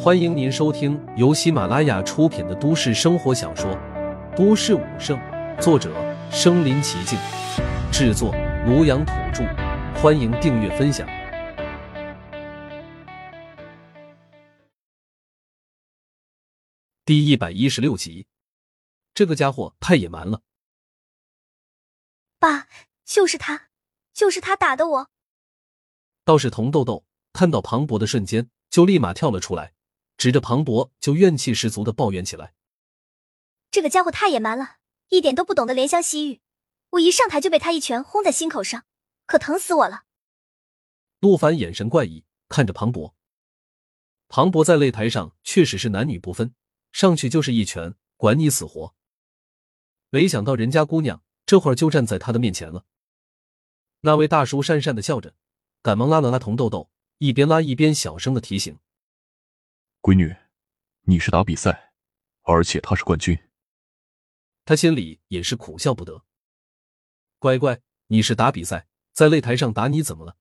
[0.00, 3.70] 欢迎您收听由喜马拉雅出品的都市生活小说
[4.36, 5.18] 《都市武圣》，
[5.60, 5.92] 作者：
[6.30, 7.18] 身临其境，
[7.92, 8.32] 制作：
[8.66, 9.44] 庐阳土著。
[10.00, 11.08] 欢迎订阅分享。
[17.04, 18.26] 第一百一十六集，
[19.12, 20.42] 这个家伙太野蛮了。
[22.38, 22.68] 爸，
[23.04, 23.70] 就是他，
[24.14, 25.10] 就是他打的我。
[26.24, 29.74] 倒是童豆豆看到庞博的瞬间，就立马跳了出来。
[30.16, 32.52] 指着庞博就怨气十足的抱怨起来
[33.70, 34.78] ：“这个家伙太野蛮了，
[35.10, 36.40] 一点都不懂得怜香惜玉。
[36.90, 38.84] 我一上台就被他一拳轰在心口上，
[39.26, 40.02] 可疼死我了。”
[41.20, 43.14] 陆凡眼神怪异看着庞博。
[44.26, 46.52] 庞博在擂台上确实是男女不分，
[46.90, 48.96] 上去就是一拳，管你死活。
[50.10, 52.84] 没想到人家姑娘这会儿就站在他的面前了。
[54.00, 55.34] 那位大叔讪讪的笑着，
[55.80, 58.78] 赶忙拉了拉童豆豆，一边拉一边小声的提醒。
[60.00, 60.36] 闺女，
[61.02, 61.92] 你是打比赛，
[62.42, 63.36] 而且他是冠军。
[64.64, 66.24] 他心里也是苦笑不得。
[67.40, 70.36] 乖乖，你是打比赛，在擂台上打你怎么了？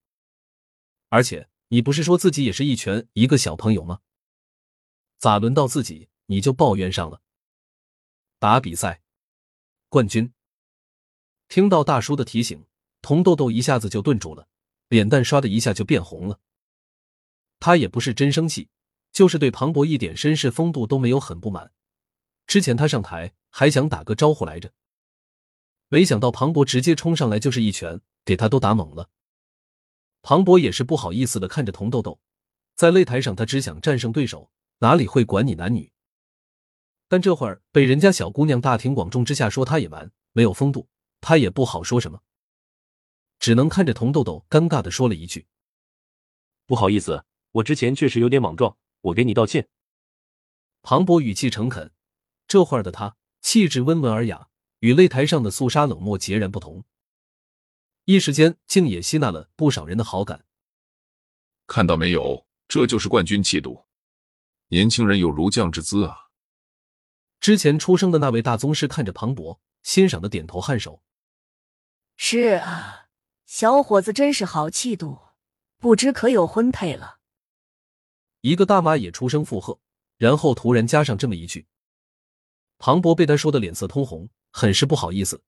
[1.09, 4.01] 而且你不是说自己也是一拳一个小朋友吗？
[5.17, 7.23] 咋轮到自己你就抱怨上了？
[8.37, 9.01] 打比赛，
[9.89, 10.31] 冠军。
[11.47, 12.67] 听到大叔的提醒，
[13.01, 14.47] 童豆豆一下子就顿住了，
[14.89, 16.39] 脸蛋唰的一下就变红了。
[17.67, 18.69] 他也不是真生气。
[19.11, 21.73] 就是对庞博一点绅士风度都没有，很不满。
[22.45, 24.71] 之前他上台还想打个招呼来着，
[25.89, 29.09] 没想到庞博直接冲上来就是一拳，给他都打懵了。
[30.21, 32.21] 庞博也是不好意思的看着童豆豆，
[32.75, 35.91] 在擂台上他只想战胜对手，哪里会管你男女？
[37.09, 40.87] 但这会儿被人家小姑娘大庭广众之下说他野蛮没有风度，
[41.19, 42.21] 他也不好说什么，
[43.39, 45.47] 只能看着童豆豆尴尬的说了一句
[46.67, 47.25] ：“不好意思，
[47.57, 49.69] 我之前确实有点莽撞。”我给你道歉。
[50.81, 51.93] 庞博语气诚恳，
[52.47, 54.49] 这会儿的他气质温文尔雅，
[54.79, 56.83] 与擂台上的肃杀冷漠截然不同。
[58.05, 60.45] 一时间，竟也吸纳了不少人的好感。
[61.67, 63.85] 看到没有，这就是冠军气度，
[64.69, 66.29] 年轻人有儒将之姿啊！
[67.39, 71.03] 之前出生的那位大宗师看着庞博，欣赏的点头颔首。
[72.17, 73.09] 是啊，
[73.45, 75.19] 小伙子真是好气度，
[75.77, 77.16] 不知可有婚配了。
[78.41, 79.79] 一个大妈也出声附和，
[80.17, 81.67] 然后突然加上这么一句
[82.77, 85.41] ：“庞博被他说的脸色通红，很是不好意思。”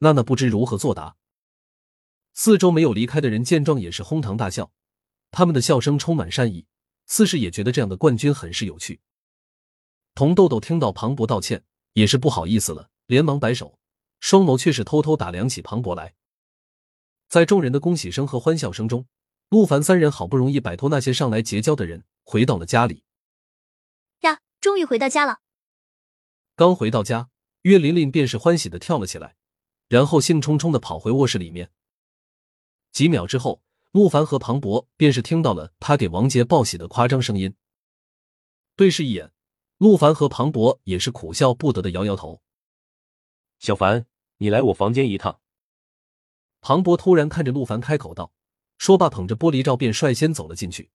[0.00, 1.16] 娜娜不知如何作答。
[2.34, 4.70] 四周没有离开的人见状也是哄堂大笑，
[5.30, 6.66] 他们的笑声充满善意，
[7.06, 9.00] 似是也觉得这样的冠军很是有趣。
[10.14, 11.64] 童豆豆听到庞博道歉，
[11.94, 13.78] 也是不好意思了，连忙摆手，
[14.20, 16.14] 双眸却是偷偷打量起庞博来。
[17.28, 19.06] 在众人的恭喜声和欢笑声中，
[19.48, 22.04] 陆凡三人好不容易摆脱那些上来结交的人。
[22.28, 23.04] 回到了家里，
[24.22, 25.42] 呀，终于回到家了。
[26.56, 27.30] 刚回到家，
[27.62, 29.36] 岳琳琳便是欢喜的跳了起来，
[29.86, 31.70] 然后兴冲冲的跑回卧室里面。
[32.90, 37.54] 几秒之后，陆凡和庞博便是听到了他给王杰报喜的夸张声音。
[38.74, 39.32] 对视一眼，
[39.78, 42.42] 陆凡和庞博也是苦笑不得的摇摇头。
[43.60, 44.04] 小凡，
[44.38, 45.40] 你来我房间一趟。
[46.60, 48.32] 庞博突然看着陆凡开口道，
[48.78, 50.90] 说罢，捧着玻璃罩便率先走了进去。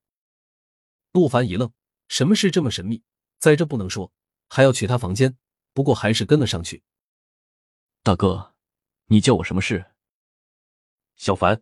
[1.13, 1.72] 陆凡一愣，
[2.07, 3.03] 什么事这么神秘？
[3.38, 4.13] 在这不能说，
[4.47, 5.38] 还要去他房间，
[5.73, 6.83] 不过还是跟了上去。
[8.01, 8.53] 大哥，
[9.07, 9.91] 你叫我什么事？
[11.17, 11.61] 小凡。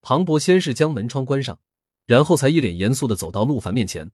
[0.00, 1.60] 庞博先是将门窗关上，
[2.06, 4.12] 然后才一脸严肃的走到陆凡面前。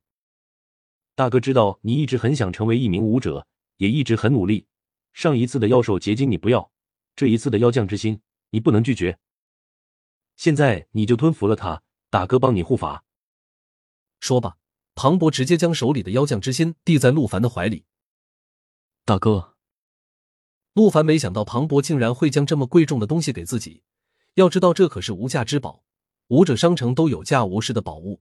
[1.15, 3.47] 大哥知道你一直很想成为一名武者，
[3.77, 4.67] 也一直很努力。
[5.13, 6.71] 上一次的妖兽结晶你不要，
[7.15, 8.21] 这一次的妖将之心
[8.51, 9.19] 你不能拒绝。
[10.37, 13.05] 现在你就吞服了他，大哥帮你护法。
[14.21, 14.57] 说罢，
[14.95, 17.85] 庞博直接将手里的妖将之心递在陆凡的怀里。
[19.05, 19.55] 大哥，
[20.75, 23.83] 陆凡没想到庞博竟然会将这么贵重的东西给自己。
[24.35, 25.83] 要知道，这可是无价之宝，
[26.29, 28.21] 武者商城都有价无市的宝物。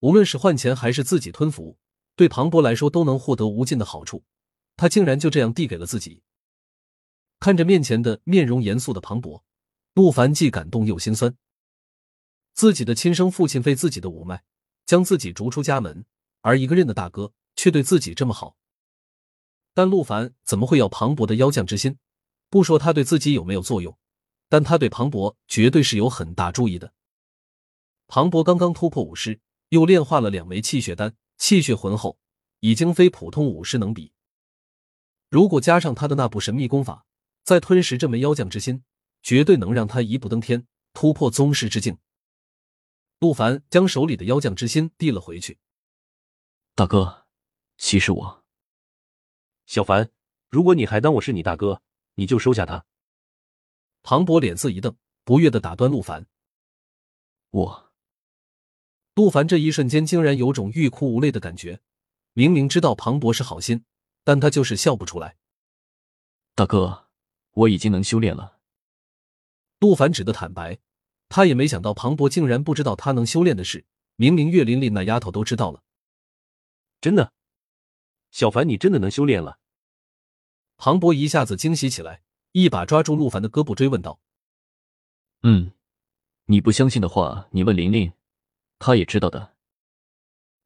[0.00, 1.78] 无论是换钱还是自己吞服，
[2.16, 4.24] 对庞博来说都能获得无尽的好处。
[4.76, 6.22] 他竟然就这样递给了自己。
[7.40, 9.44] 看着面前的面容严肃的庞博，
[9.94, 11.36] 陆凡既感动又心酸。
[12.54, 14.44] 自己的亲生父亲为自己的五脉。
[14.88, 16.06] 将自己逐出家门，
[16.40, 18.56] 而一个认的大哥却对自己这么好。
[19.74, 21.98] 但陆凡怎么会要庞博的妖将之心？
[22.48, 23.98] 不说他对自己有没有作用，
[24.48, 26.94] 但他对庞博绝对是有很大注意的。
[28.06, 29.38] 庞博刚刚突破武师，
[29.68, 32.18] 又炼化了两枚气血丹，气血浑厚，
[32.60, 34.12] 已经非普通武师能比。
[35.28, 37.04] 如果加上他的那部神秘功法，
[37.44, 38.82] 再吞食这枚妖将之心，
[39.22, 41.98] 绝对能让他一步登天，突破宗师之境。
[43.20, 45.58] 陆凡将手里的妖将之心递了回去，
[46.74, 47.26] 大哥，
[47.76, 48.44] 其实我……
[49.66, 50.10] 小凡，
[50.48, 51.82] 如果你还当我是你大哥，
[52.14, 52.86] 你就收下他。
[54.02, 56.26] 庞博脸色一瞪，不悦的打断陆凡。
[57.50, 57.92] 我……
[59.14, 61.80] 陆凡这一瞬间竟然有种欲哭无泪的感觉，
[62.34, 63.84] 明明知道庞博是好心，
[64.22, 65.36] 但他就是笑不出来。
[66.54, 67.08] 大哥，
[67.50, 68.60] 我已经能修炼了。
[69.80, 70.78] 陆凡只得坦白，
[71.28, 73.84] 他也没想到庞博竟然不知道他能修炼的事，
[74.16, 75.82] 明明岳琳琳那丫头都知道了。
[77.00, 77.32] 真的，
[78.30, 79.58] 小凡，你真的能修炼了？
[80.76, 82.22] 庞博一下子惊喜起来，
[82.52, 84.20] 一把抓住陆凡的胳膊，追问道
[85.42, 85.72] ：“嗯，
[86.46, 88.12] 你不相信的话，你问琳琳。”
[88.78, 89.56] 她也知道的。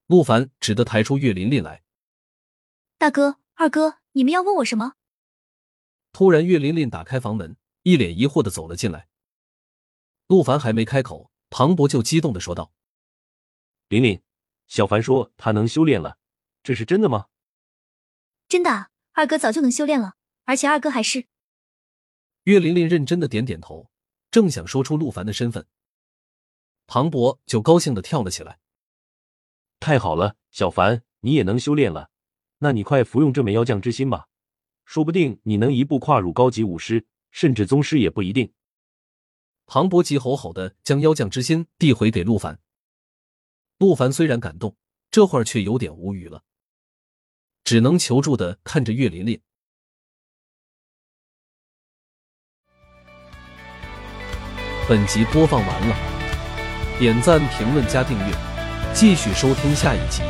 [0.07, 1.83] 陆凡只得抬出岳琳琳来。
[2.99, 4.95] 大哥、二哥，你们要问我什么？
[6.13, 9.09] 突然，岳琳琳打开房门，一脸疑惑的走了进来。
[10.33, 12.73] 陆凡还没开口，庞博就激动的说道
[13.89, 14.23] ：“琳琳，
[14.67, 16.17] 小凡说他能修炼了，
[16.63, 17.27] 这是真的吗
[18.49, 20.15] ？”“真的啊，二哥早就能修炼了，
[20.45, 21.27] 而且二哥还是……”
[22.45, 23.91] 岳琳琳认真的点点头，
[24.31, 25.67] 正想说出陆凡的身份。
[26.87, 28.59] 庞博就高兴的跳了起来。
[29.81, 32.09] 太好了，小凡，你也能修炼了，
[32.61, 34.29] 那你快服用这枚妖将之心吧，
[34.87, 38.51] 说不定你能一步跨入高级武师，甚至宗师也不一定。
[39.75, 42.61] 庞博急吼吼的将妖将之心递回给陆凡。
[43.79, 44.77] 陆凡虽然感动，
[45.11, 46.43] 这会儿却有点无语了，
[47.65, 49.41] 只能求助的看着岳琳琳。
[54.87, 55.97] 本集播放完了。
[56.99, 58.35] 点赞、评论、加订阅，
[58.93, 60.21] 继续收听下一集。